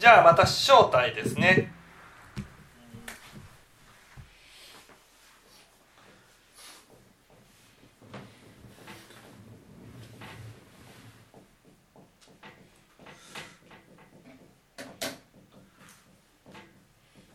[0.00, 1.70] じゃあまた招待ですね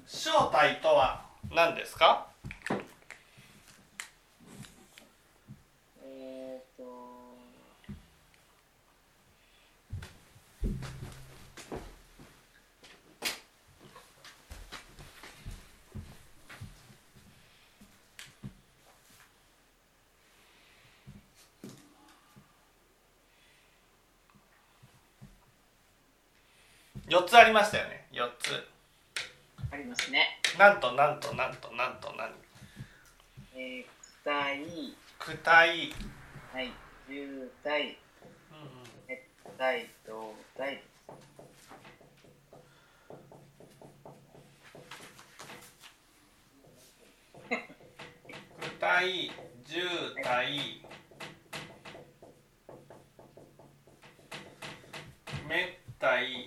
[0.08, 1.24] 正体とは
[1.54, 2.26] 何ですか
[6.04, 7.36] えーと
[27.08, 28.08] 4つありましたよね。
[28.12, 28.68] 4つ。
[29.72, 30.40] ありますね。
[30.58, 32.32] なんとなんとなんとなんと何？
[33.56, 33.88] えー、躯
[34.24, 35.94] 体、躯体、
[36.54, 36.72] はい、
[37.10, 37.98] 重体、
[39.08, 39.22] 熱
[39.58, 40.84] 体、動体。
[47.50, 49.32] 躯体
[49.66, 49.82] 重
[50.24, 50.82] 体。
[55.48, 56.45] 滅体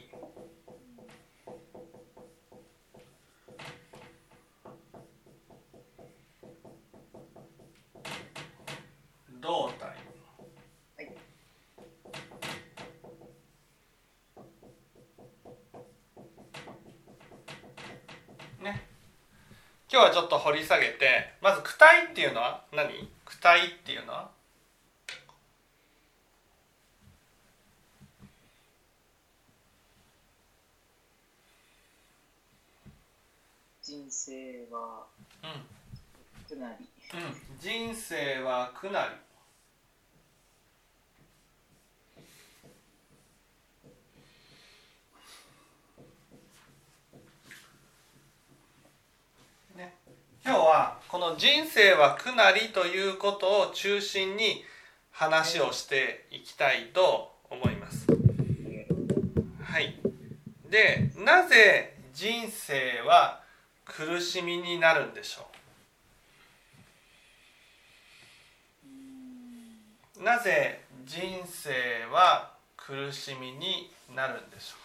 [9.48, 9.94] 胴体は
[11.02, 11.06] い。
[18.62, 18.86] ね。
[19.90, 22.90] 今日はちょっと掘り下げてまず躯体っていうのは何？
[23.24, 24.30] 躯体っていうのは？
[33.82, 35.06] 人生は
[35.42, 36.54] うん。
[36.54, 36.84] くなり。
[37.14, 39.14] うん、人生は苦なり
[49.76, 49.94] ね、
[50.48, 54.64] 今日はこの「人生は苦なり」ということを中心に
[55.10, 58.06] 話をしていきたいと思います。
[59.62, 60.00] はい、
[60.64, 63.42] でなぜ人生は
[63.84, 65.46] 苦しみになるんでしょ
[70.18, 70.22] う？
[70.22, 74.76] なぜ人生は苦しみになるんでしょ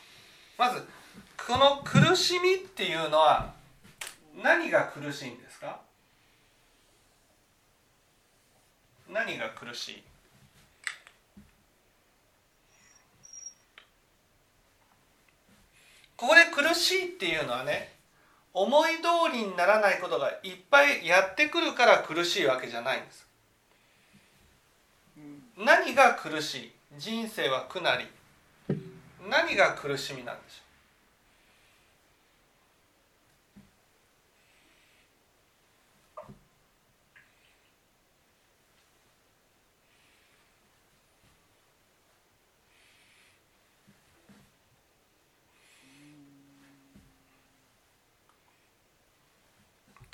[0.57, 0.59] う？
[0.59, 0.85] まず
[1.47, 3.53] この苦しみっていうのは
[4.35, 5.79] 何が苦しいんですか
[9.13, 10.03] 何が苦しい？
[16.17, 17.93] ここで苦しいっていうのはね
[18.53, 23.27] 思い通りにならないことがいっぱいやってくるから苦しいわけじゃないんです。
[25.57, 26.71] 何が苦しい？
[26.97, 28.07] 人生は苦なり。
[29.29, 30.72] 何が苦しみなんでしょう？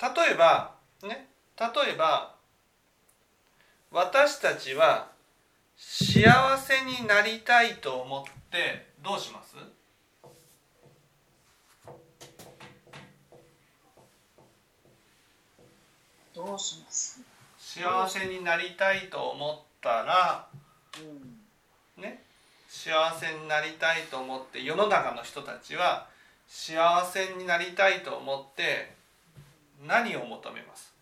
[0.02, 0.72] 例えば
[1.02, 1.28] ね
[1.58, 2.34] 例えば
[3.90, 5.08] 私たちは
[5.76, 6.22] 幸
[6.58, 9.56] せになりたいと思ってどうします？
[16.34, 17.20] どうします？
[17.58, 20.46] 幸せになりたいと思ったら
[20.98, 22.02] うん。
[22.02, 22.22] ね
[22.68, 26.06] 幸せになりたいと思って世の中の人たちは
[26.48, 28.98] 幸せになりたいと思って
[29.86, 30.94] 何を求めます？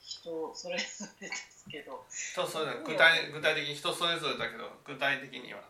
[0.00, 5.60] 人それぞれですけど、人それぞれ具体具体的に人それぞれだけど具体的には、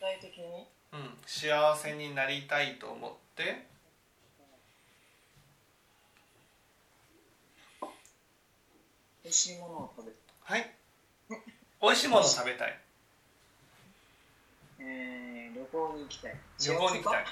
[0.00, 0.66] 具体的に？
[0.94, 3.66] うん、幸せになりたいと思って。
[9.22, 10.16] 美味しいものを食べる。
[10.42, 10.74] はい。
[11.82, 12.78] 美味しいものを食べたい
[14.78, 16.36] えー、旅行に行きたい。
[16.60, 17.24] 旅行に行きたい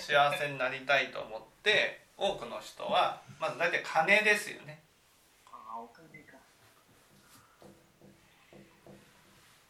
[0.00, 4.82] 幸せになりたいと思って多くの人はまず大体金ですよね
[5.46, 6.36] ああ、お金か。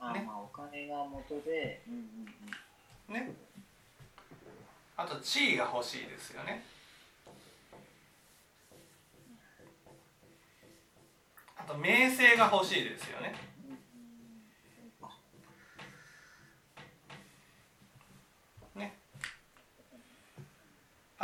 [0.00, 2.04] あ、ねまあお金が元で、うんうん
[3.10, 3.14] うん。
[3.14, 3.34] ね
[4.96, 6.64] あと地位が欲しいですよね
[11.56, 13.34] あと名声が欲しいですよねね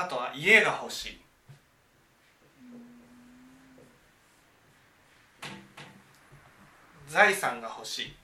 [0.00, 1.20] あとは家が欲しい。
[7.06, 8.14] 財産が欲し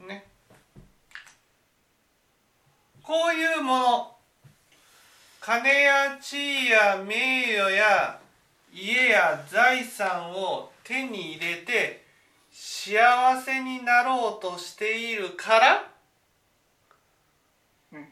[0.00, 0.02] い。
[0.02, 0.26] ね。
[3.04, 4.16] こういうもの。
[5.40, 8.18] 金や地位や名誉や
[8.72, 12.04] 家や財産を手に入れて
[12.52, 15.90] 幸せになろうとしているから
[17.92, 18.08] うん。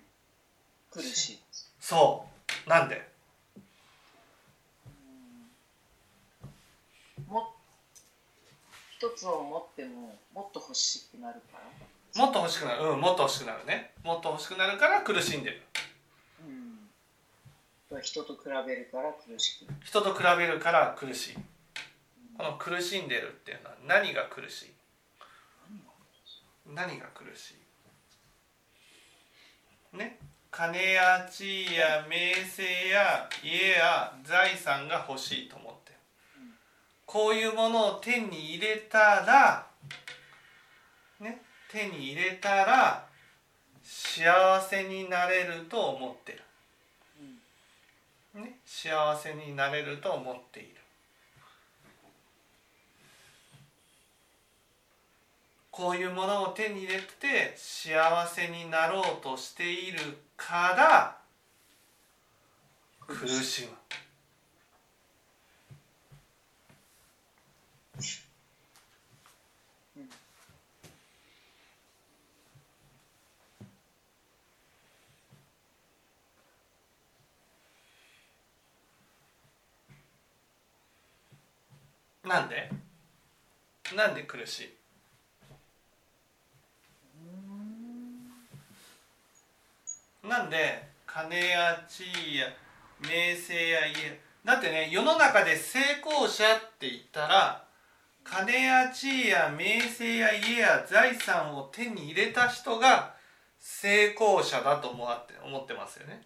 [0.91, 1.39] 苦しい。
[1.79, 2.27] そ
[2.67, 2.69] う。
[2.69, 3.09] なんで？
[7.29, 7.55] も
[8.99, 11.65] 一つを持ってももっと欲しくなるから。
[12.21, 12.83] もっと欲しくなる。
[12.91, 13.93] うんもっと欲しくなるね。
[14.03, 15.63] もっと欲しくなるから苦しんでる。
[17.91, 18.03] うん。
[18.03, 19.81] 人と比べるから苦しくなる。
[19.85, 21.37] 人と比べるから苦しい
[22.37, 24.73] この苦しんでるっていうのは何が苦しい？
[26.75, 27.55] 何が苦し
[29.93, 29.97] い？
[29.97, 30.19] ね？
[30.51, 35.99] 金や地位や名声や家や財産が欲しいと思ってる。
[37.07, 39.67] こういうものを手に入れたら
[41.21, 41.41] ね？
[41.71, 43.07] 手に入れたら
[43.83, 46.43] 幸せになれると思ってる。
[48.41, 50.74] ね、幸せになれると思っている。
[55.77, 59.99] こういうものを手に入れて幸せになろうとしている
[60.37, 61.19] から
[63.01, 63.67] 苦し
[82.23, 82.29] む。
[82.29, 82.71] なんで？
[83.97, 84.84] なんで苦しい？
[90.29, 92.47] なんで金や地位や
[93.01, 94.21] 名声や家。
[94.45, 96.49] だってね世の中で成功者っ
[96.79, 97.65] て言ったら
[98.23, 103.15] 金や地位や名声や家や財産を手に入れた人が
[103.61, 106.23] 成功者だと思って思ってますよね。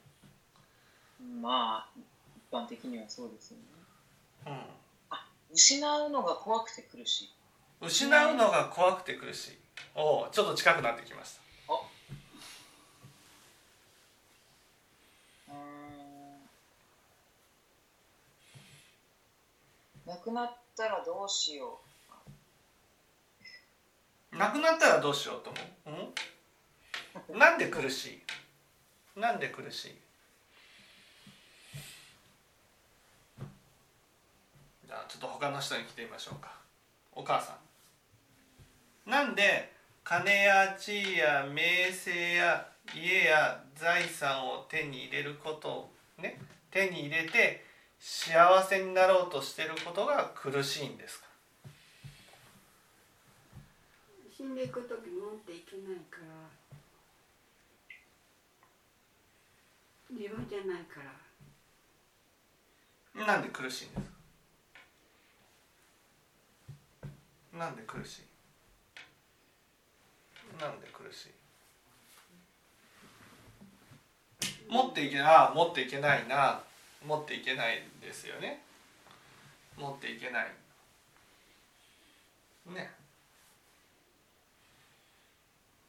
[1.40, 1.88] まあ
[2.36, 3.64] 一般的にはそうですよね。
[4.46, 4.60] うん。
[5.52, 7.24] 失うのが怖くて苦し。
[7.24, 7.30] い
[7.80, 9.48] 失うのが怖くて苦し。
[9.48, 9.58] い
[9.94, 11.40] おおちょっと近くなってきました
[11.72, 15.54] うーん
[20.08, 21.78] なくなったらどうしよ
[24.32, 24.38] う。
[24.38, 25.60] なくなったらどうしようと思
[27.28, 28.22] う、うん、なんで苦し
[29.16, 29.20] い？
[29.20, 29.94] なんで苦しい？
[34.86, 36.52] じゃあちょっと他の人に来てみましょうか。
[37.12, 37.58] お母さ
[39.06, 39.10] ん。
[39.10, 39.72] なんで
[40.04, 46.38] 金や地位や名声や家や財産を手に入れることをね
[46.70, 47.67] 手に入れて
[48.00, 51.26] 幸せになろうとしていることが苦しいんですか？
[54.36, 56.26] 死んでいく時持っていけないから。
[60.10, 61.00] 自分じゃないか
[63.16, 63.26] ら。
[63.26, 64.00] なんで苦しいんです
[67.52, 67.58] か？
[67.58, 68.22] なんで苦しい？
[70.60, 71.32] なんで苦しい？
[74.70, 76.62] 持っていけな持っていけないな
[77.06, 78.62] 持っていけないんですよね。
[79.76, 80.52] 持っていけない。
[82.66, 82.90] ね。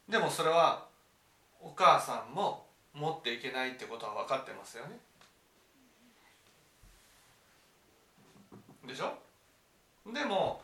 [0.07, 0.87] でもそれは
[1.61, 4.97] お母さんも持っていけないってことは分かってますよね。
[8.87, 9.13] でしょ？
[10.11, 10.61] でも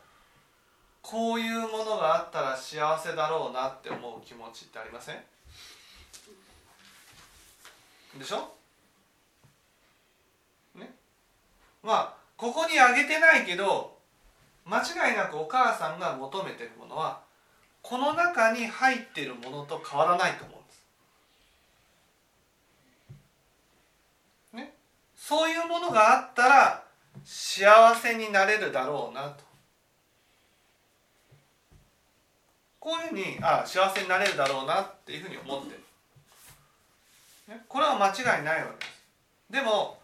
[1.04, 5.24] こういうものがあったら幸せだろうなって思う気持ちってありません？
[8.18, 8.56] でしょ
[10.74, 10.96] ね
[11.86, 13.96] まあここにあげてないけど
[14.66, 17.22] 間違いなくお母さんが求めてるものは
[17.84, 20.84] この中に入ってるものと変わらないと思うんです。
[24.54, 24.74] ね、
[25.16, 26.84] そういうものがあったら
[27.24, 29.44] 幸せになれるだろうなと。
[32.80, 35.80] こういうふうにああ幸せになれるだろうなっていうふうに思ってる、
[37.50, 39.04] ね、これは間違いないわけです。
[39.52, 40.00] でも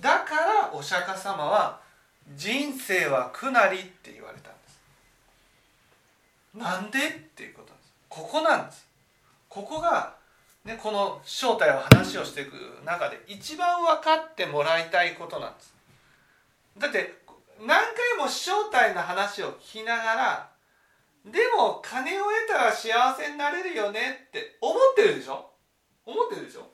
[0.00, 1.80] だからお釈迦様は
[2.34, 4.80] 人生は苦なりって言われたんです。
[6.54, 7.92] なんでっていうことなんです。
[8.08, 8.86] ここなんです。
[9.48, 10.16] ここが
[10.64, 12.54] ね、この正体を話をしていく
[12.86, 15.74] 中で一番分かってもらいたいことなんです。
[16.78, 17.18] だって
[17.60, 17.84] 何回
[18.18, 20.50] も正体の話を聞きながら
[21.26, 25.50] でも金を得たら幸せになれるよねって思ってるでしょ？
[26.06, 26.66] 思ってるでしょ？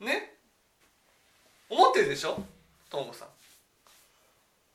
[0.00, 0.33] ね？
[1.74, 2.40] 思ってるでしょ？
[2.88, 3.28] ともさん。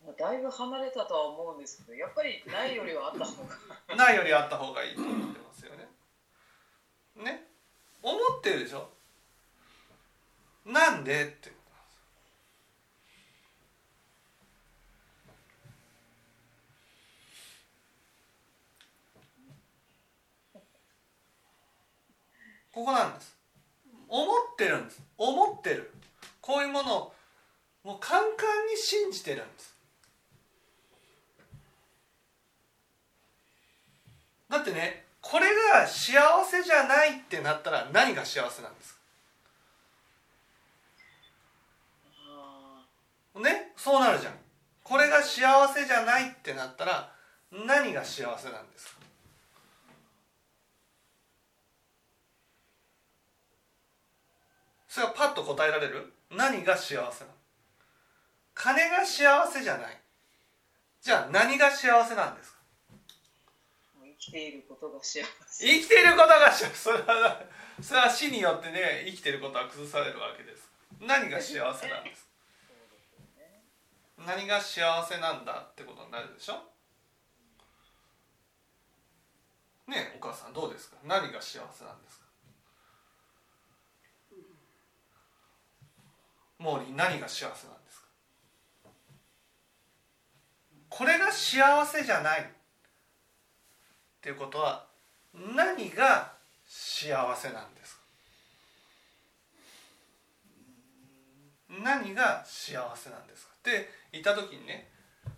[0.05, 3.43] まあだいぶ離れたとは思うんですけどやっぱりないよりはあった方
[3.87, 3.95] が。
[3.95, 5.87] ないよりあった方がいいと思ってますよね。
[7.23, 7.47] ね？
[8.03, 8.89] 思ってるでしょ？
[10.65, 11.57] なんでって。
[22.71, 23.37] ここなんです。
[24.07, 25.01] 思ってるんです。
[25.17, 25.93] 思ってる
[26.49, 27.13] こういうものを
[27.83, 29.75] もうカンカンに信じてるんです。
[34.49, 38.97] だってねこれが幸せじゃないってなったら何が幸せなんです
[42.27, 42.81] あ
[43.35, 44.33] かねそうなるじゃん。
[44.83, 47.11] これが幸せじゃないってなったら
[47.51, 48.98] 何が幸せなんですか？
[54.89, 56.11] それはパッと答えられる？
[56.31, 57.37] 何が幸せなの？
[58.55, 60.01] 金が幸せじゃない。
[61.01, 62.59] じゃあ何が幸せなんですか？
[64.03, 65.65] 生きていることが幸せ。
[65.65, 66.75] 生きていることが幸せ。
[66.75, 67.41] それは
[67.81, 70.67] それは死によってね生きていることは崩されるわけです。
[70.99, 72.29] 何が幸せなんですか？
[73.37, 73.63] ね
[74.27, 76.55] 何が幸せなんだってことになるでしょ？
[79.87, 80.97] ねえお母さんどうですか？
[81.05, 82.18] 何が幸せなんですか？
[86.59, 88.07] モーリー何が幸せなんですか？
[90.89, 92.43] これが幸せじゃないっ
[94.21, 94.85] ていうことは
[95.55, 96.33] 何が
[96.67, 98.01] 幸せなんですか？
[101.81, 103.53] 何が幸せなんですか？
[103.59, 104.89] って言った時にね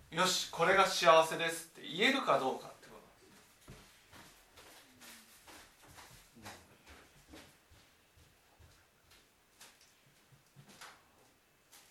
[0.09, 2.95] よしこれが幸せですって言えるかどうかってこ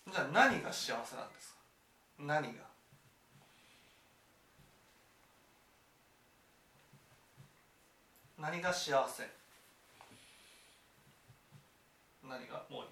[0.11, 1.59] じゃあ何が幸せなんですか？
[2.19, 2.51] 何が？
[8.39, 9.23] 何が幸せ？
[12.27, 12.85] 何がもう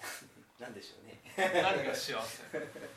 [0.62, 1.20] なんでしょうね。
[1.62, 2.42] 何が幸せ？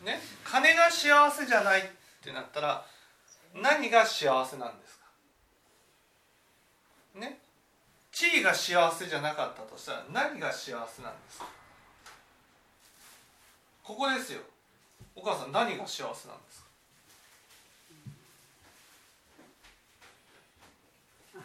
[0.03, 0.19] ね？
[0.43, 1.85] 金が幸せじゃないっ
[2.21, 2.85] てなったら
[3.53, 5.05] 何が幸せなんですか？
[7.15, 7.39] ね？
[8.11, 11.45] 地位が幸せじゃなかったとしたら何が幸せなんですか？
[13.83, 14.41] ここですよ。
[15.15, 16.67] お母さん何が幸せなんですか？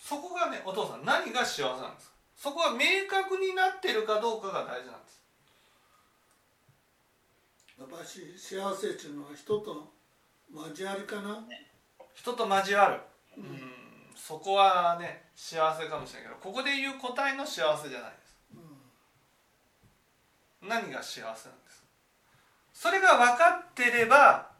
[0.00, 2.12] そこがねお父さん何が幸せなんですか？
[2.36, 5.22] そこは明確になってるかどうかが大事なんです。
[7.78, 9.92] 私幸せっていうのは人と
[10.52, 11.44] 交わりかな。
[12.14, 13.00] 人と交わる。
[13.38, 13.81] うん
[14.16, 18.36] そこはね幸せかもしれないけどここで言う答えの幸せじゃないです。
[20.62, 21.36] 何が幸せなんで
[21.68, 21.82] す？
[22.74, 24.50] それが分かってれば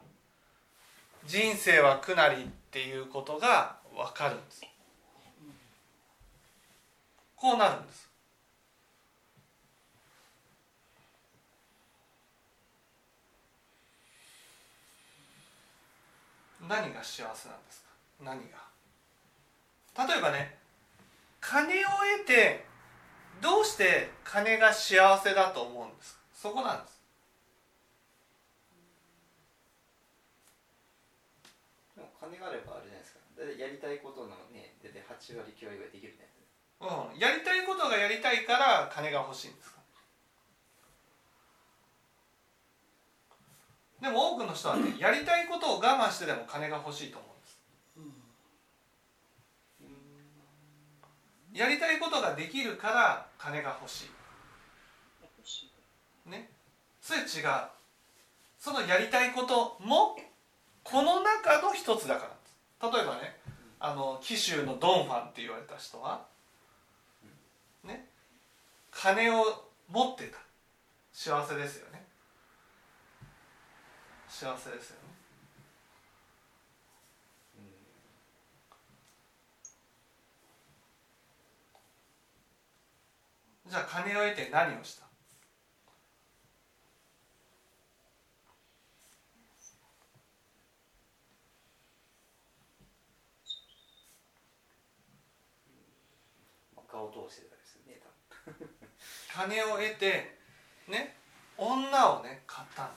[1.25, 4.61] 人生は苦なりっていうことが分かるんです。
[7.35, 8.09] こうなるんです。
[16.67, 17.89] 何が幸せなんですか？
[18.23, 18.72] 何が？
[19.97, 20.57] 例えばね
[21.39, 22.65] 金を得て
[23.41, 26.19] どうして金が幸せだと思うんですか？
[26.33, 26.99] そこなんです。
[31.95, 33.19] でも金があればあれじゃないですか。
[33.59, 36.29] やりたいことのね大体8割9割ぐらいできるね
[36.81, 39.79] うん、やりたいことがやりたいから金が欲しいんですか？
[44.01, 47.32] でも多くの人はねやりたいことを我慢してでも金が欲しいと思う
[51.53, 54.09] やりたいことができるから金が欲しい。
[56.29, 56.49] ね。
[57.01, 57.25] それ違う
[58.57, 60.17] そのやりたいことも
[60.83, 62.29] この中の一つだか
[62.81, 62.91] ら。
[62.91, 63.37] 例えばね
[63.79, 66.25] あの紀州のドンファンって言われた人は
[67.83, 68.07] ね。
[68.91, 69.43] 金を
[69.89, 70.37] 持ってた。
[71.11, 72.05] 幸せですよね。
[74.27, 75.02] 幸せですよね。
[83.65, 85.03] じゃあ金を得て何をした？
[96.93, 97.99] 顔通してたりするね
[99.33, 100.37] 金を得て
[100.87, 101.15] ね
[101.57, 102.93] 女をね買ったんで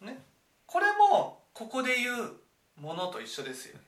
[0.00, 0.24] すね？
[0.64, 2.40] これもここで言う
[2.80, 3.84] ものと一緒ですよね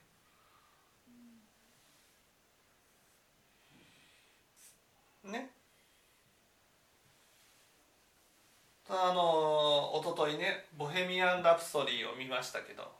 [8.95, 12.91] あの一昨日ね「ボヘミアン・ラプソディ」を見ましたけど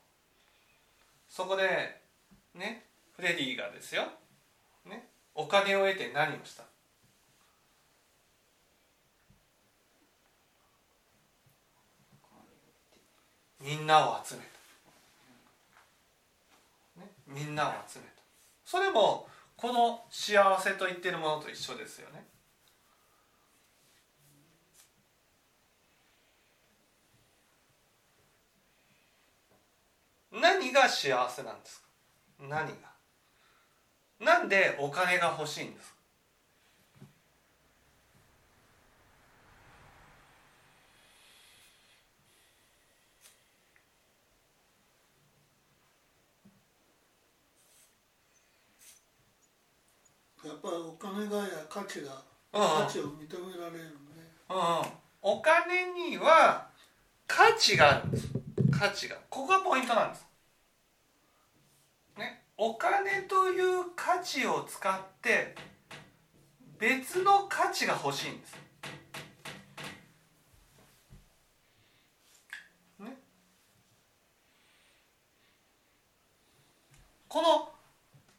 [1.30, 2.02] そこで
[2.56, 2.86] ね
[3.16, 4.08] フレディがですよ、
[4.86, 6.64] ね、お金を得て何をした？
[13.62, 14.42] みんなを集め
[16.96, 18.12] た、ね、みんなを集めた。
[18.66, 22.26] それもこの幸せと言ってるものと一緒ですよね。
[30.34, 31.88] 何が幸せなんですか？
[32.50, 32.92] 何が？
[34.20, 35.94] なんでお金が欲しいんです
[50.42, 50.48] か？
[50.48, 52.22] やっぱりお金がや価値が
[52.54, 53.92] うん価値を認められるね。
[54.50, 54.64] うんうん。
[55.22, 56.68] お金には
[57.28, 58.28] 価値があるんです
[58.80, 60.28] 価値がここがポイントなんです。
[62.18, 65.56] ねお金という価値を使って
[66.80, 68.56] 別の価値が欲しいんです。
[73.00, 73.18] ね。
[77.28, 77.70] この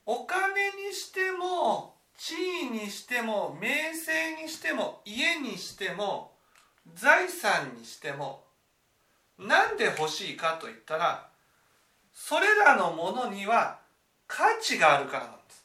[0.07, 6.33] お金にしても地位にしても名声にしても家にしても
[6.95, 8.44] 財産にしても
[9.39, 11.29] なんで欲しいかといったら
[12.13, 13.79] それらのものには
[14.27, 15.65] 価値があるからなんです。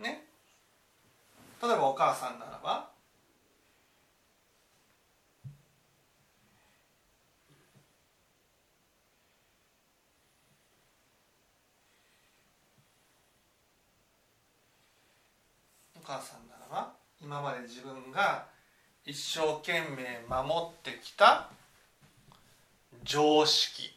[0.00, 0.24] ね？
[1.62, 2.90] 例えばお母さんならば
[15.96, 18.46] お母さんならば今まで自分が
[19.04, 21.48] 一生懸命守ってきた
[23.04, 23.96] 常識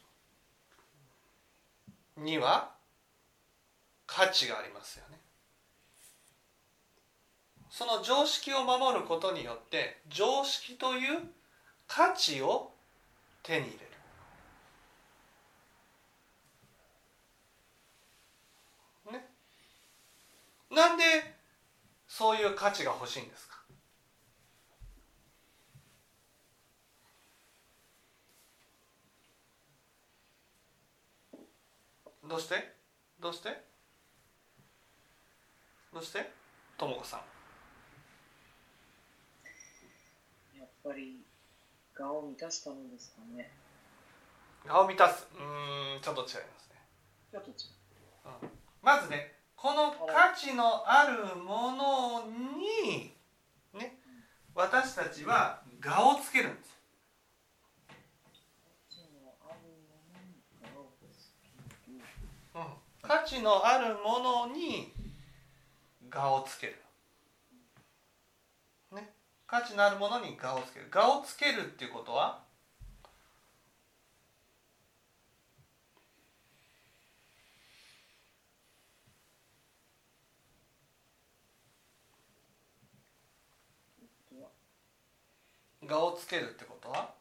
[2.18, 2.72] には
[4.06, 5.20] 価値がありますよね。
[7.70, 11.20] その常識を守ることによって常識という
[11.88, 12.72] 価値を
[13.42, 13.80] 手に入
[19.08, 19.18] れる。
[19.18, 19.28] ね。
[20.70, 21.39] なんで
[22.20, 23.56] そういう価値が欲しいんですか？
[32.28, 32.76] どうして？
[33.22, 33.64] どうして？
[35.94, 36.30] どうして？
[36.78, 37.22] ともこさん。
[40.60, 41.22] やっぱり
[41.98, 43.50] 我を満たすためですかね。
[44.68, 45.26] 顔を満たす。
[45.34, 46.76] うーんちょっと違いますね。
[47.32, 48.50] ちょっと違う。
[48.82, 52.24] まずねこの価値のあるもの
[52.58, 53.12] に
[53.74, 53.98] ね
[54.56, 56.80] 私たちは我をつけるんです。
[63.02, 64.94] 価値のあるものに
[66.14, 66.76] 我をつける。
[68.94, 69.10] ね。
[69.48, 70.86] 価値のあるものに我をつける。
[70.94, 72.44] 我をつけるっていうことは
[85.90, 87.14] 我をつけるってことは？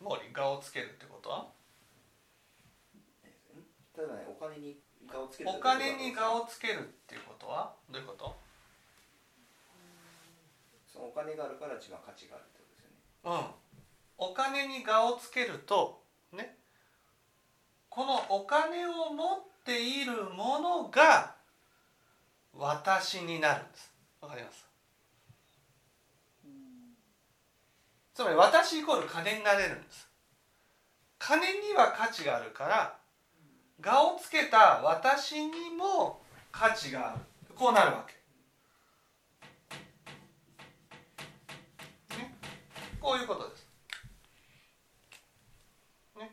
[0.00, 1.46] 毛利我をつけるってことは？
[3.96, 4.76] 例えばねお金に
[5.10, 7.74] 顔をつけるお金に我をつけるっていうことは？
[7.90, 8.34] どういうこと？
[10.92, 13.46] そのお金があるから自分は価値があるってことですよね。
[14.18, 14.30] うん。
[14.30, 16.57] お金に我をつけるとね
[17.90, 21.34] このお金を持っているものが
[22.52, 23.92] 私になるんです。
[24.20, 24.66] わかります？
[28.14, 30.08] つまり私イコール金になれるんです。
[31.18, 32.98] 金には価値があるから
[33.84, 36.20] 我をつけた私にも
[36.50, 37.20] 価値がある。
[37.54, 38.14] こうなるわけ、
[42.16, 42.34] ね、
[43.00, 43.66] こういうことです、
[46.18, 46.30] ね、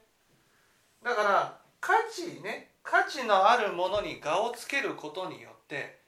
[1.06, 6.00] だから価値ね価値のあるものに我をつけることによって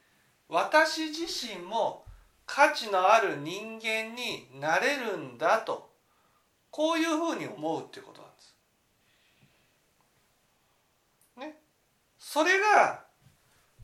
[0.50, 2.04] 私自身も
[2.48, 5.92] 価値のある人間になれるんだと
[6.72, 8.56] こういうふうに思うっていうことなんです。
[11.38, 11.56] ね、
[12.18, 13.04] それが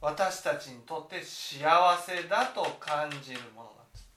[0.01, 1.63] 私たちにとって幸
[1.97, 4.09] せだと感じるものなんです。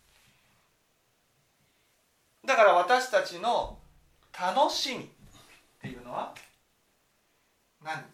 [2.47, 3.79] だから私たちの
[4.33, 5.09] 楽しみっ
[5.83, 6.33] ていうのは
[7.87, 8.05] 何？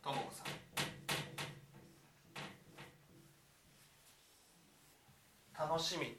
[0.00, 0.46] ともこさん。
[5.68, 6.16] 楽しみ。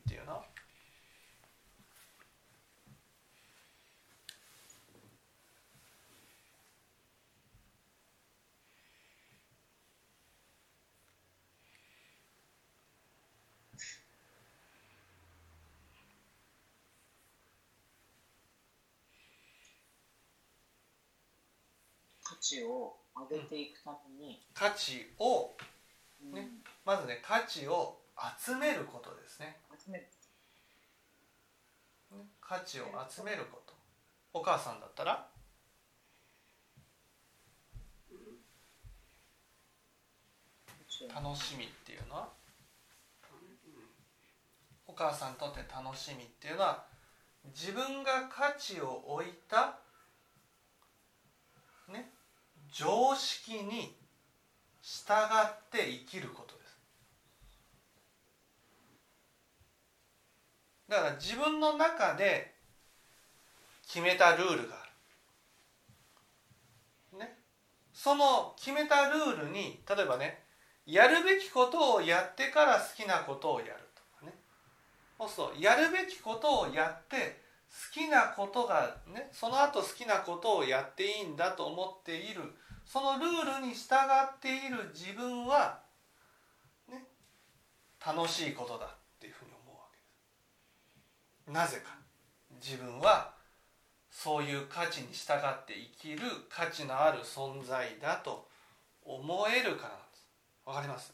[22.36, 25.56] 価値を上げていくために、価値を
[26.24, 26.34] うん。
[26.34, 26.50] ね
[26.86, 27.98] まずね価値を
[28.40, 29.58] 集めることですね。
[29.86, 30.06] 集める。
[32.12, 33.74] ね価値を集めること。
[34.34, 35.28] お母さんだったら？
[41.14, 42.30] 楽しみっていうのは？
[44.88, 46.86] お母さんにとって楽しみっていうのは
[47.54, 49.74] 自分が価値を置いたね
[52.76, 53.96] 常識に
[54.82, 56.78] 従って生きることです。
[60.90, 62.54] だから自分の中で
[63.88, 64.86] 決めたルールがあ
[67.14, 67.20] る。
[67.20, 67.38] ね。
[67.94, 70.44] その決めたルールに例えばね
[70.86, 74.34] やるべきことをやってから好きなことをやるとかね。
[75.18, 77.40] そうするとやるべきことをやって
[77.94, 82.42] 好きなことがねその後好きなことをやっていいんだと思っている
[82.86, 85.82] そのルールに従っている自分は
[86.90, 87.04] ね
[88.06, 90.04] 楽しいことだっていうふうに思うわけで
[91.46, 91.52] す。
[91.52, 91.98] なぜか
[92.64, 93.34] 自分は
[94.10, 98.48] そういう価値に従って生きる価値のある存在だと
[99.04, 100.26] 思えるからなんです。
[100.66, 101.14] わかります？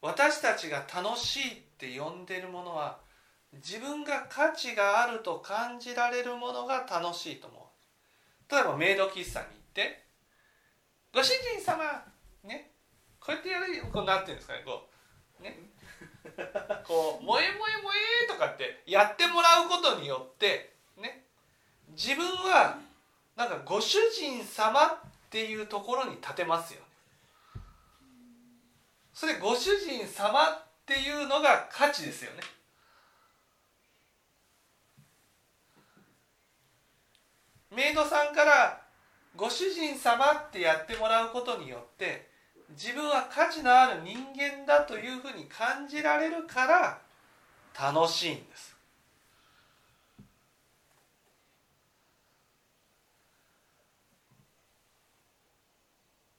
[0.00, 2.98] 私たちが楽しいって呼んでるものは
[3.54, 8.52] 自分が価値があると感じられるものが楽しいと思う。
[8.52, 10.01] 例えばメイド喫茶に行って
[11.14, 12.04] 「ご主人様
[12.44, 12.70] ね
[13.20, 14.88] こうやってやるこうなんていうんですかねこ
[15.40, 15.56] うね。
[16.86, 17.92] こう「萌え萌え萌
[18.24, 21.26] え」とかってやってもらうことによってね。
[21.90, 22.78] 自分は
[23.36, 24.98] なんかご主人様っ
[25.30, 26.86] ていうところに立てますよね。
[29.12, 32.42] それご主人様っていうのが価値ですよね。
[37.70, 38.81] メイドさんから
[39.36, 42.28] ご主人様ってやってもらうことによって
[42.70, 46.98] 自分は価値のある人間だというふうに感じられるから
[47.78, 48.72] 楽しいんです。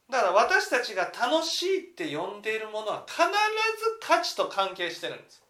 [0.09, 3.29] だから私たちが楽しいって呼んでいるものは必ず
[3.99, 5.42] 価値と関係してるんです。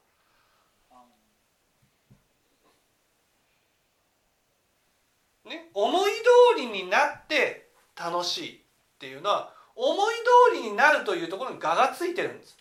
[5.46, 6.12] ね、思い
[6.56, 8.60] 通りになって楽しいっ
[9.00, 10.14] ていうのは思い
[10.54, 12.58] 通りになるというところに我がついてるんです。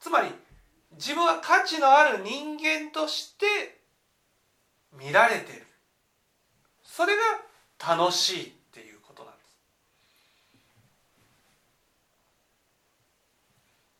[0.00, 0.28] つまり
[0.92, 3.80] 自分は価値のある人間として
[4.92, 5.66] 見られてる。
[6.82, 7.22] それが
[7.96, 9.48] 楽しいっていうことなんです。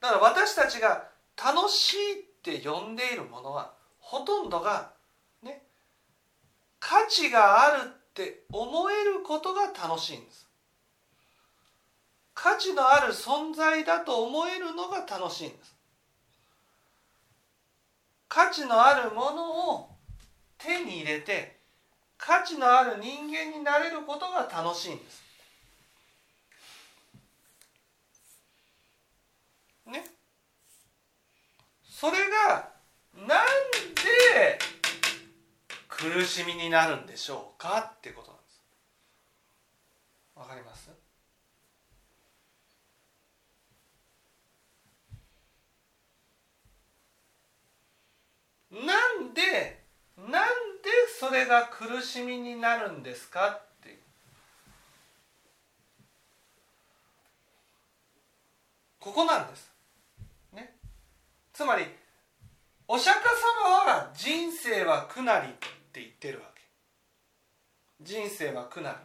[0.01, 4.93] だから私たちが楽しいって呼んでいるものはほとんどが
[6.81, 10.47] 価値があるって思えることが楽しいんです。
[12.35, 15.75] 価値のある存在だと思えるのが楽しいんです。
[18.29, 19.88] 価値のあるものを
[20.59, 21.59] 手に入れて
[22.17, 25.23] 価値のある人間になれることが楽しいんです。
[29.87, 30.05] ね。
[31.83, 32.69] それが
[33.14, 34.59] なんで
[35.99, 38.63] 苦しみになるんでしょうかってことなんです。
[40.37, 40.91] わかります？
[48.71, 49.83] なんで
[50.17, 53.89] なんでそれが苦しみになるんですかって。
[53.89, 53.99] いう
[59.01, 59.73] ここなんです。
[60.53, 60.77] ね。
[61.53, 61.87] つまり
[62.87, 63.23] お釈迦
[63.67, 65.49] 様は人生は苦なり
[65.88, 66.62] って言ってるわけ。
[68.01, 68.96] 人生は苦なり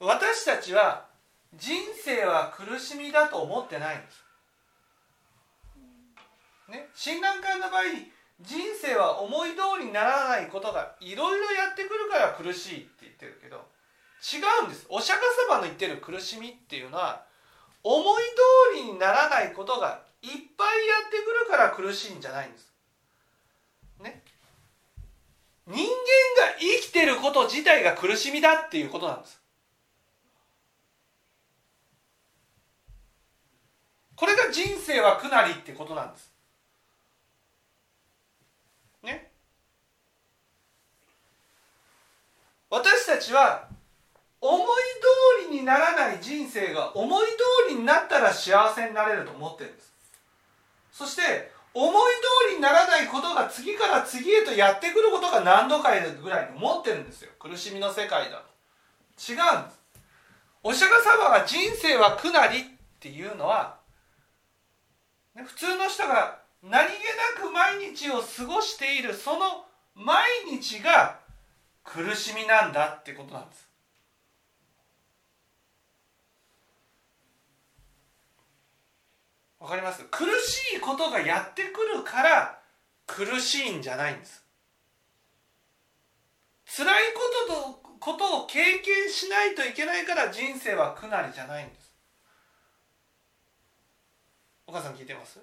[0.00, 1.06] 私たちは
[1.54, 4.24] 人生は苦しみだと思ってないんです。
[6.70, 6.88] ね？
[6.94, 7.82] 親鸞会の場合
[8.40, 13.56] 人生は思い通りにならないことがいろいろやってくるから苦しいって言ってるけど
[14.22, 14.86] 違うんです。
[14.88, 17.24] お釈迦様の言ってる苦しみっていうのは
[17.82, 18.22] 思い
[18.74, 20.42] 通りにならないことがいっぱいや
[21.06, 22.72] ってくるから苦しいんじゃないんです。
[24.00, 24.22] ね。
[25.68, 25.88] 人間が
[26.58, 29.38] 生きてること自体が苦しみだっていうことなんです。
[34.16, 36.32] これが人生は苦なりってことなんです。
[39.02, 39.30] ね。
[42.70, 43.68] 私たちは
[44.40, 44.66] 思い
[45.46, 47.34] 通りにならない人生が思い通
[47.68, 49.92] りになったら幸せになれると思ってるんです。
[50.92, 55.90] そして思い通りにならないことが次から次へとやってくることが何度か
[56.22, 57.30] ぐらいに思ってるんですよ。
[57.38, 58.42] 苦しみの世界だ。
[59.16, 59.78] と違うんです。
[60.62, 62.62] お釈迦様が人生は苦なりっ
[62.98, 63.76] ていうのは
[65.34, 66.90] 普通の人が何気
[67.40, 71.20] なく毎日を過ごしているその毎日が
[71.84, 73.67] 苦しみなんだってことなんです
[79.60, 80.04] わかります？
[80.04, 82.58] 苦しいことがやってくるから
[83.06, 84.44] 苦しいんじゃないんです。
[86.76, 91.92] 辛いこととことを経験しないといけないから人生は苦なりじゃないんです。
[94.66, 95.40] お母さん聞いてます？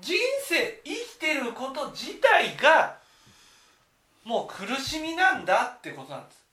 [0.00, 2.96] 人生生きてること自体が
[4.24, 6.44] もう苦しみなんだってことなんです。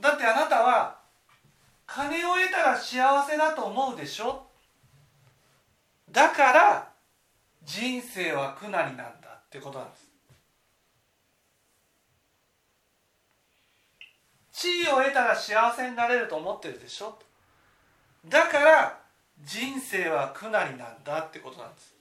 [0.00, 0.99] だってあなたは
[1.92, 4.46] 金を得たら幸せだと思うでしょ？
[6.10, 6.88] だから
[7.64, 10.10] 人生は苦なりなんだってことなんです。
[14.52, 17.18] 地位を得たら幸せになれると思ってるでしょ？
[18.28, 18.98] だから
[19.42, 21.99] 人生は苦なりなんだってことなんです。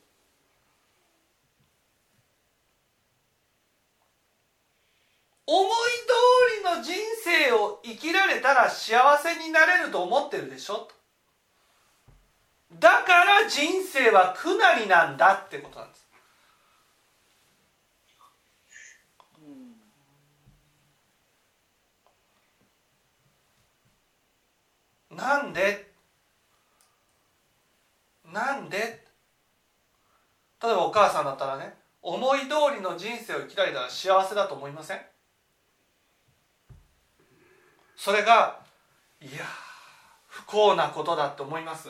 [5.52, 10.88] 思い通りの人生を生きられたら幸せになれると思ってるでしょ？
[12.80, 16.08] だから人生は苦なりなんだってことなんです。
[25.10, 25.92] なんで？
[28.32, 28.78] なんで？
[30.62, 35.00] 例えばお母さんだったらね思い通りの人生を生きられたら幸せだと思いません？
[38.00, 38.60] それが
[39.22, 39.44] いや
[40.30, 41.90] 不幸なことだと思います？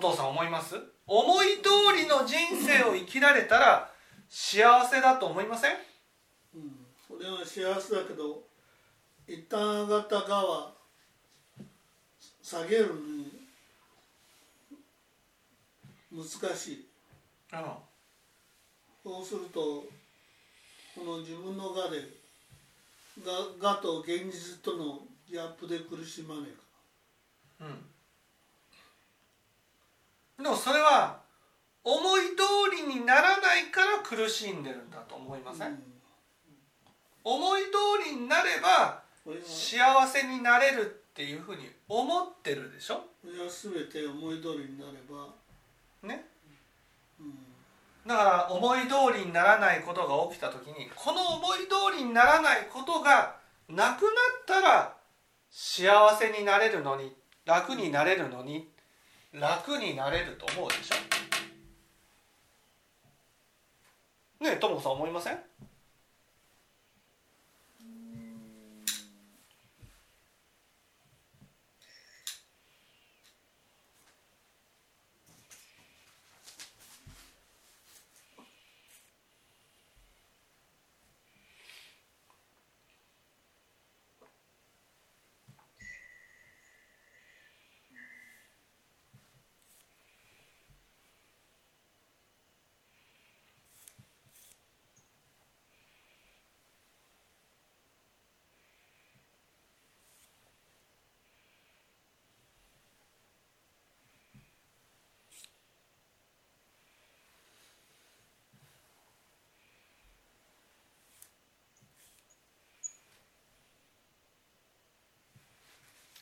[0.00, 0.74] 父さん思います？
[1.06, 3.90] 思い通りの人生を生きられたら
[4.28, 5.72] 幸せだと思いません、
[6.54, 8.42] うん、それは幸せだけど
[9.26, 10.72] 一旦上がった側
[12.42, 13.32] 下げるのに
[16.12, 16.24] 難
[16.56, 16.86] しい、
[17.52, 17.60] うん、
[19.02, 22.20] そうするとこの自分の我で
[23.60, 26.42] 我と現実とのギャップで苦しまね
[27.60, 27.66] えか。
[27.66, 27.89] うん
[30.42, 31.18] でもそれは
[31.84, 35.82] 思い通りにならないから苦しんでるんだと思いません、うん、
[37.24, 39.02] 思い通りになれば
[39.44, 43.02] 幸せになれるっていうふうに思ってるでしょ？
[43.22, 45.28] 全て思い通りになれば。
[46.02, 46.24] ね、
[47.20, 47.34] うん、
[48.06, 53.36] だから思い通りにならないことが起きた時にこの思い通りにならないことが
[53.68, 54.10] なくなっ
[54.46, 54.96] たら
[55.50, 57.12] 幸せになれるのに
[57.44, 58.68] 楽になれるのに
[59.32, 64.44] 楽になれると思うでしょ？
[64.44, 65.38] ねえともさん思いません？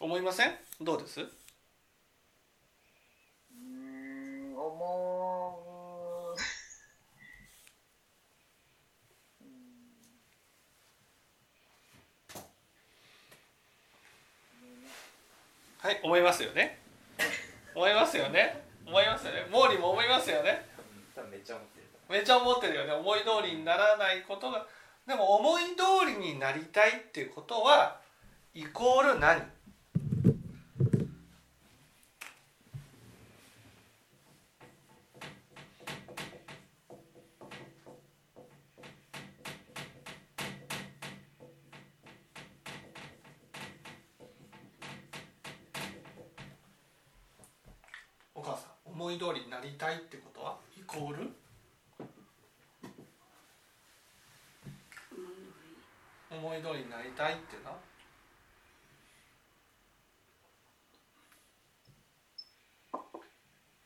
[0.00, 0.52] 思いません？
[0.80, 1.20] どうです？
[1.20, 1.24] う
[3.56, 5.64] ん思
[6.34, 6.38] う。
[15.80, 16.78] はい思いますよね。
[17.74, 18.62] 思いますよね。
[18.87, 19.46] 思いますよね。
[19.50, 20.64] 毛利も思いますよね。
[21.30, 22.92] めっちゃ思ってるめっちゃ思ってるよね。
[22.92, 24.64] 思い通りにならないことが。
[25.06, 28.00] でも思い通りになりたいっていうことは
[28.54, 29.42] イコール何
[48.34, 50.56] お母さん思い通りになりたいってことは？
[50.76, 51.30] イコール？
[56.28, 57.70] 思い通りになりたいっていうの？
[57.70, 57.76] は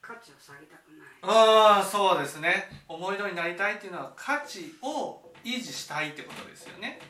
[0.00, 1.08] 価値を下げたくない。
[1.20, 2.70] ああそうですね。
[2.88, 7.00] 思い通りになりたいっていうのは価値を維持したいってことですよね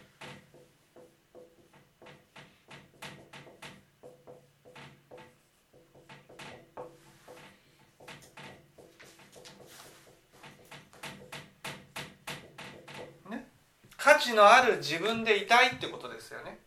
[13.30, 13.46] ね
[13.96, 16.58] 価値のある自分でいたいってことですよね。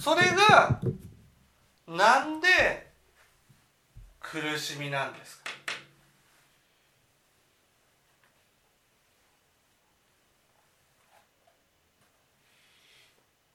[0.00, 0.80] それが
[1.86, 2.48] なんで
[4.20, 5.50] 苦しみなんですか？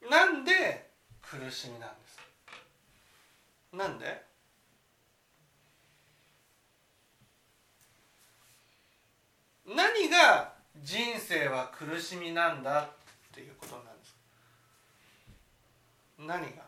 [0.10, 0.90] なんで
[1.22, 2.24] 苦しみなんですか？
[3.78, 4.26] なんで
[9.66, 10.54] 何が
[10.88, 12.88] 人生は苦しみなんだっ
[13.36, 14.16] ていうことなんです。
[16.18, 16.64] 何が？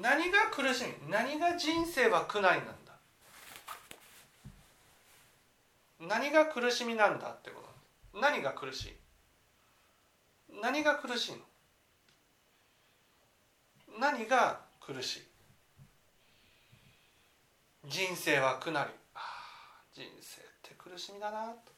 [0.00, 1.10] 何が苦しみ？
[1.10, 2.94] 何が人生は苦難なんだ？
[6.00, 7.60] 何が苦しみなんだってこ
[8.14, 8.96] と何が苦しい？
[10.62, 11.40] 何が苦しいの？
[14.00, 15.22] 何が苦しい？
[17.90, 18.90] 人生は苦なり。
[19.14, 19.20] あ
[19.92, 21.73] 人生って苦しみだなと。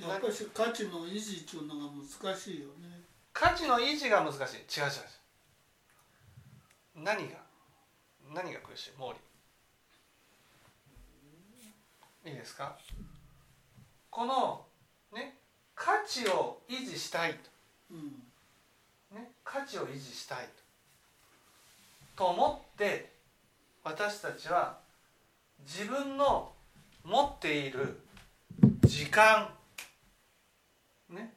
[0.00, 3.02] やっぱり価値の維持っていうのが難しいよね。
[3.32, 4.58] 価値の維持が難しい。
[4.58, 4.94] 違う違う違
[7.02, 7.04] う。
[7.04, 7.38] 何が？
[8.34, 8.90] 何が苦しい？
[8.96, 9.12] 毛
[12.24, 12.30] 利。
[12.30, 12.76] いいですか？
[14.10, 14.66] この
[15.12, 15.38] ね
[15.74, 17.38] 価値を維持したい
[17.90, 18.22] うん。
[19.10, 20.48] と、ね、価値を維持したい
[22.16, 22.24] と。
[22.24, 23.12] と思って
[23.84, 24.78] 私たちは
[25.60, 26.52] 自分の
[27.04, 28.00] 持っている
[28.82, 29.48] 時間
[31.08, 31.32] ね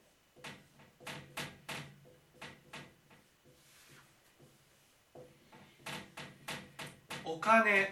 [7.24, 7.88] お金。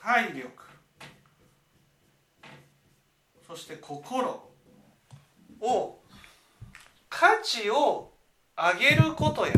[0.00, 0.50] 体力。
[3.46, 4.50] そして心。
[5.60, 5.98] を。
[7.10, 8.12] 価値を
[8.56, 9.52] 上げることや。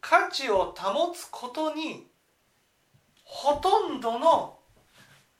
[0.00, 2.06] 価値を保つことに。
[3.24, 4.58] ほとんどの。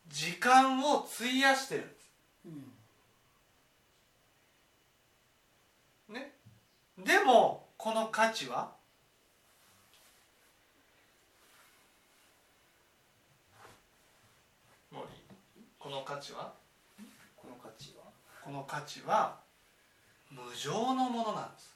[0.09, 2.11] 時間を費やしてるんです。
[6.09, 6.14] うん。
[6.14, 6.33] ね。
[6.98, 8.72] でもこの価値は
[14.90, 15.16] モーリー
[15.88, 16.53] この価値は？
[17.35, 18.05] この価値は？
[18.44, 19.38] この価値は
[20.31, 21.74] 無常のものなんです。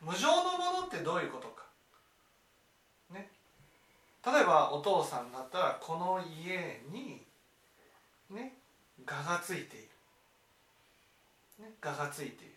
[0.00, 1.66] 無常のものってどういうことか？
[3.12, 3.30] ね。
[4.26, 7.22] 例えばお父さんだったらこの家に
[8.28, 8.54] ね
[9.06, 9.88] 蛾がついている、
[11.60, 12.54] ね、蛾がついている。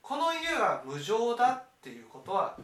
[0.00, 2.56] この家が無常だっていうことは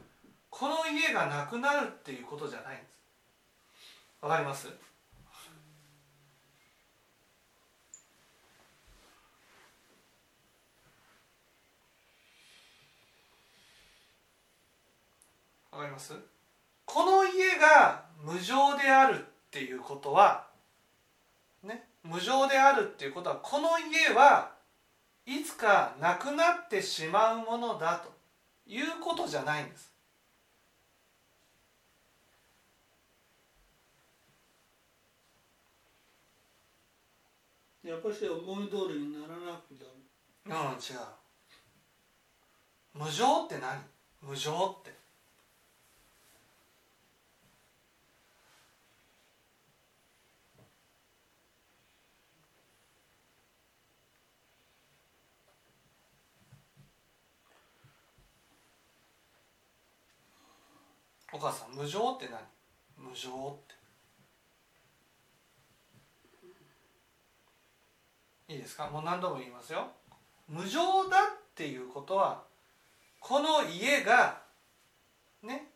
[0.50, 2.98] この家がなくなるっていうことじゃないんです。
[4.20, 4.66] わかります？
[15.70, 16.14] わかります？
[16.84, 20.46] この家が無常であるっていうことは
[21.62, 24.50] ね無常であるっていうことはこの家は
[25.24, 28.10] いつかなくなってしまうものだと
[28.66, 29.92] いうことじゃないんです。
[37.88, 39.90] やっぱし思い通りにならなくてる
[40.44, 41.00] うん違う。
[42.92, 43.82] 無常って何？
[44.20, 44.92] 無常って。
[61.32, 62.38] お母さん無常って何？
[62.98, 63.77] 無常って。
[68.48, 68.88] いいですか？
[68.88, 69.88] もう何度も言いますよ。
[70.48, 72.42] 無常だっていうことは
[73.20, 74.40] この家が
[75.42, 75.66] ね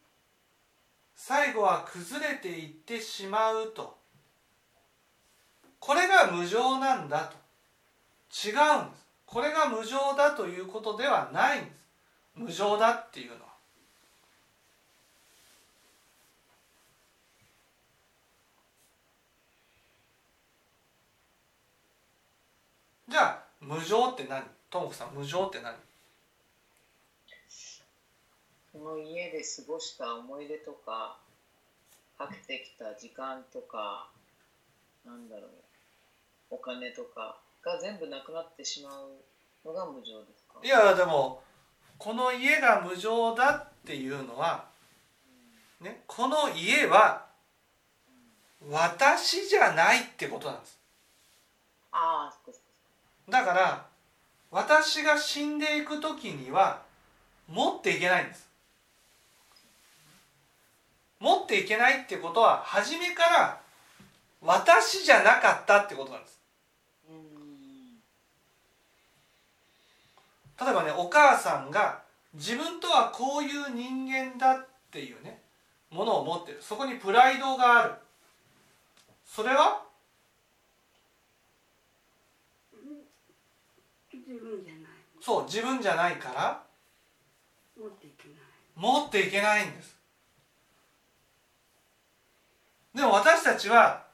[1.15, 3.99] 最後は崩れていってしまうと。
[5.79, 7.37] これが無常なんだと。
[8.49, 9.07] 違うんです。
[9.27, 11.89] これが無常だということではないんです。
[12.35, 13.52] 無常だっていうのは。
[23.13, 24.43] じゃあ無常って何？
[24.71, 25.75] ともこさん無常って何？
[28.73, 31.19] この家で過ごした思い出とか
[32.17, 34.09] かけてきた時間とか
[35.05, 35.51] なんだろう
[36.53, 39.11] お金とかが全部なくなってしまう
[39.63, 40.59] のが無常ですか？
[40.65, 41.43] いやでも
[41.99, 44.65] この家が無常だっていうのは、
[45.83, 47.27] ね、この家は
[48.71, 50.79] 私じゃないってことなんです。
[51.95, 52.61] ああそっか
[53.29, 53.87] だから
[54.51, 56.83] 私が死んでいく時には
[57.49, 58.49] 持っていけないんです。
[61.19, 63.61] 持っていけないってことは初めから
[64.41, 66.41] 私じゃなかったってことなんです。
[70.61, 72.03] 例えばねお母さんが
[72.35, 75.41] 自分とはこういう人間だっていうね
[75.91, 76.59] ものを持ってる。
[76.61, 77.95] そこにプライドがある。
[79.25, 79.83] それは
[84.13, 84.22] 自分じゃない
[85.21, 86.63] そう自分じゃないから
[87.79, 88.37] 持っていけない。
[88.75, 89.97] 持っていけないんです。
[92.95, 94.05] でも私たちは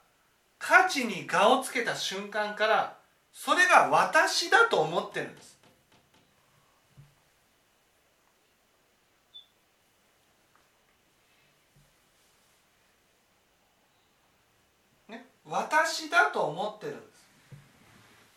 [0.57, 2.97] 価値に我をつけた瞬間から
[3.33, 5.57] それが私だと思ってるんです。
[15.09, 17.09] ね私だと思ってるんです。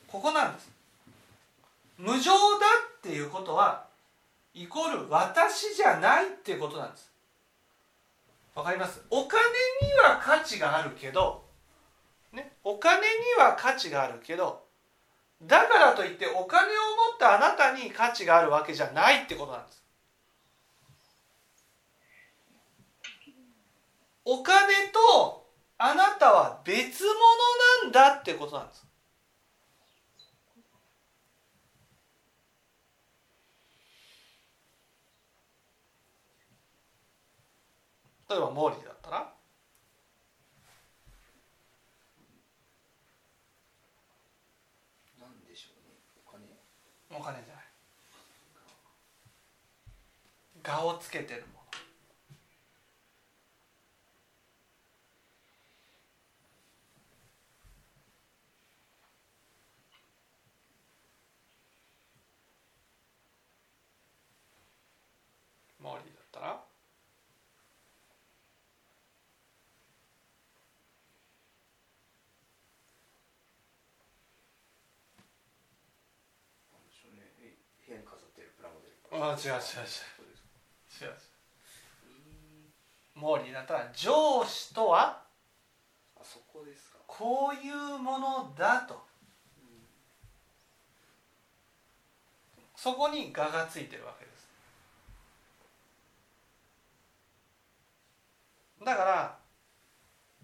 [0.09, 0.71] ここなんです
[1.99, 2.67] 無常だ
[2.99, 3.87] っていうことは
[4.55, 7.11] イコール私じゃないっていうことなんです。
[8.55, 9.01] わかります？
[9.09, 9.41] お金
[9.81, 11.43] には価値があるけど
[12.33, 13.05] ねお金に
[13.39, 14.63] は価値があるけど
[15.43, 19.83] だからといってお金を持ったあなたに価値があるわけじゃないってことなんです。
[24.25, 25.47] お金と
[25.79, 27.15] あなたは別物
[27.83, 28.87] なんだってことなんです。
[38.33, 39.19] 例えばモーリーだったら？
[45.21, 45.93] なんでしょうね。
[46.27, 46.47] お金。
[47.11, 47.65] お金じゃない。
[50.65, 51.63] 我をつけてるもの
[65.81, 66.55] モーリーだったらな
[76.79, 78.95] んでしょうねえ部屋に飾ってるプラモデル
[79.25, 79.57] あ違う違う違う。
[81.01, 81.15] 違う違う。
[83.15, 85.23] モーリーだったら上司とは
[86.17, 86.99] あそこですか。
[87.07, 89.01] こういうものだと。
[92.75, 94.49] そこに我がついてるわけです。
[98.85, 99.39] だから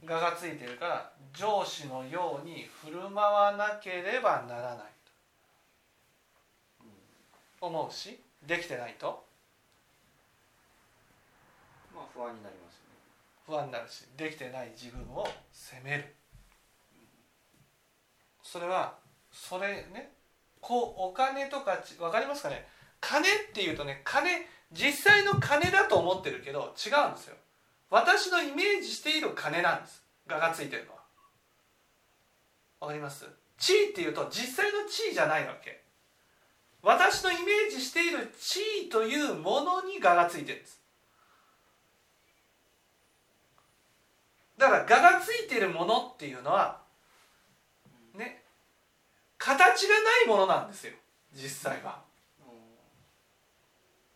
[0.07, 4.85] 我がついてるから上司のように振る舞わなければならない
[7.61, 7.66] と。
[7.66, 9.24] 思うしできてないと？
[11.94, 12.96] まあ不安になりますよね。
[13.46, 16.14] 不安になるしできてない自分を責める。
[18.42, 18.94] それは
[19.30, 20.12] それね
[20.62, 22.66] こうお金とかち分かりますかね？
[23.01, 24.30] 金っていうとね金
[24.72, 27.36] 実際の金だと思ってるけど違うんですよ。
[27.90, 30.03] 私のイメージしている金なんです。
[30.26, 30.99] 我がついてるのは。
[32.80, 33.26] わかります？
[33.59, 35.82] 地位っていうと実際の地位じゃないわけ
[36.83, 40.81] 私のイメージしている地位というものに我がついてるんです。
[44.57, 46.81] だから我がついているものっていうのは
[48.14, 48.43] ね
[49.39, 50.93] 形がないものなんですよ。
[51.33, 52.01] 実際は。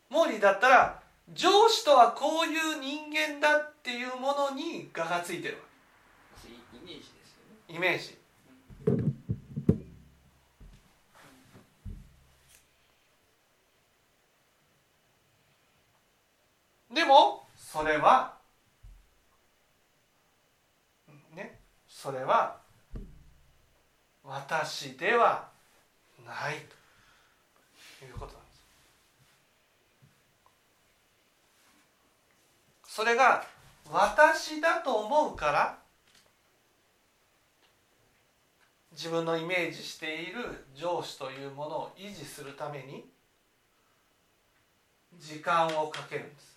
[0.09, 1.01] モーリーだったら
[1.33, 5.61] 上司とはこういう人間だっていうものに我がついてるわ
[6.41, 7.57] そうイイメージですよね。
[7.67, 8.17] けイメージ
[16.93, 18.35] でもそれは
[21.35, 22.57] ねそれは
[24.23, 25.47] 私では
[26.25, 26.55] ない
[27.99, 28.51] ということなんで
[32.85, 32.95] す。
[32.95, 33.43] それが
[33.91, 35.79] 私だと思うから
[38.91, 43.09] 自分のイメージしている上司というものを維持するために
[45.17, 46.52] 時間をかけるんです。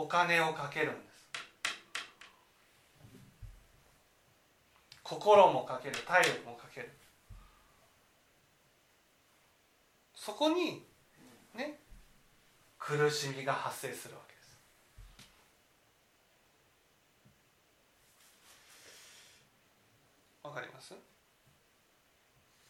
[0.00, 1.28] お金をかけるんです。
[5.02, 6.90] 心もかける体力もかける。
[10.14, 10.86] そこに
[11.54, 11.80] ね
[12.78, 14.60] 苦しみが発生するわけです。
[20.44, 20.94] わかります？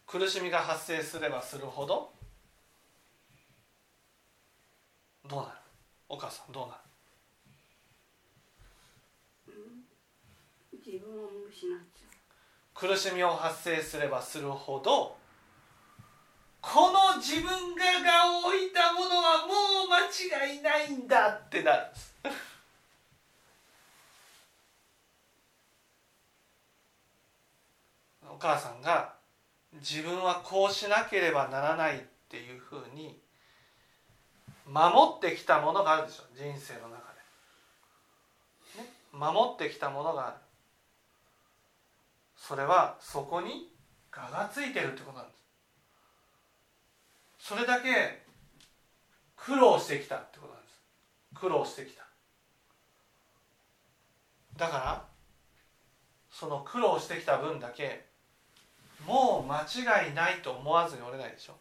[0.06, 2.10] 苦しみが発生すればするほど
[5.28, 5.58] どうなる？
[6.08, 6.80] お母さんどうなる？
[10.90, 12.06] 自分を失っちゃ
[12.72, 15.18] 苦しみを発生すればするほど
[16.62, 19.52] この自分がが置いたものはも
[19.84, 21.90] う間違いないんだってなる。
[21.90, 22.14] んです
[28.22, 29.12] お母さんが
[29.74, 33.20] 自分はこうしなければならないっていうふうに
[34.66, 37.12] 守ってきたものがあるでしょ人生の中
[38.76, 40.47] で、ね、守ってきたものがある。
[42.48, 43.68] それはそこに
[44.10, 45.34] 我がついてるってことなんで
[47.38, 47.48] す。
[47.50, 48.22] それだけ
[49.36, 50.80] 苦労してきたってことなんです。
[51.34, 52.04] 苦労してきた。
[54.56, 55.04] だから
[56.30, 58.06] その苦労してきた分だけ
[59.06, 61.52] もう間違いないと思わずにおれないでしょ。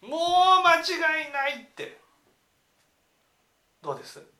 [0.00, 0.18] もう
[0.64, 1.98] 間違いないって。
[3.82, 4.31] どうです？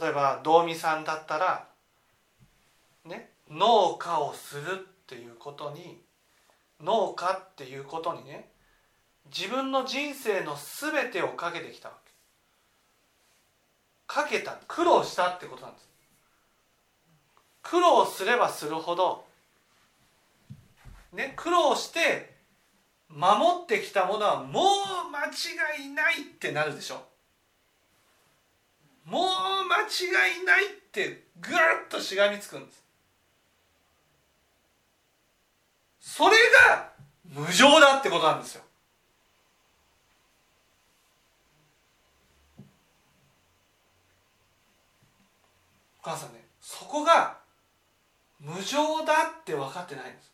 [0.00, 1.68] 例えば道見さんだったら
[3.04, 6.00] ね農家をするっていうことに
[6.82, 8.50] 農家っていうことにね
[9.34, 12.12] 自分の人生の全てをかけてきたわけ。
[14.06, 15.88] かけた苦労したってことなんです。
[17.62, 19.24] 苦労すればするほど
[21.12, 22.36] ね苦労して
[23.08, 24.64] 守ってきたものはもう
[25.10, 27.02] 間違いないってなるでしょ。
[29.06, 29.24] もう
[29.68, 31.54] 間違いないってぐっ
[31.88, 32.84] としがみつくんです。
[36.00, 36.36] それ
[36.68, 36.90] が
[37.24, 38.62] 無常だってことなんですよ。
[46.00, 47.38] お母さんねそこが
[48.40, 50.32] 無常だって分かってないんです。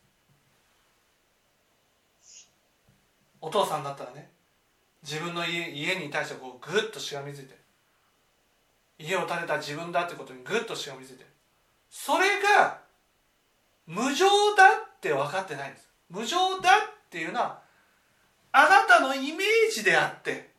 [3.41, 4.31] お父さんだったらね
[5.03, 7.61] 自分の家家に対してこうグッとしがみついて
[9.03, 11.26] 家を建てた自分だってことにグッとしがみついて
[11.90, 12.78] それが
[13.86, 14.26] 無常
[14.57, 15.88] だって分かってないんです。
[16.09, 17.61] 無常だっていうのは
[18.53, 20.50] あなたのイメージであって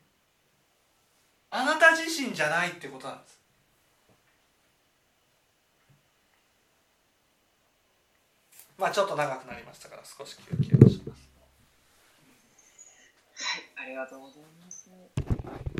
[1.49, 3.39] あなた自身じゃないってことなんです。
[8.77, 11.29] まあちょっと長くなりましたから少し休憩をします。
[13.35, 14.89] はい、ありがとうございます。
[14.89, 14.95] は
[15.55, 15.72] い